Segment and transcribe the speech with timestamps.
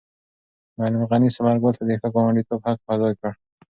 [0.77, 3.31] معلم غني ثمر ګل ته د ښه ګاونډیتوب حق په ځای کړ.